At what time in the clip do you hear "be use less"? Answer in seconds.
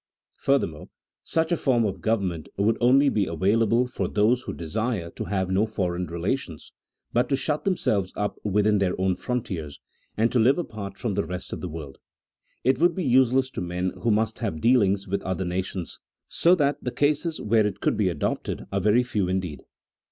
12.95-13.51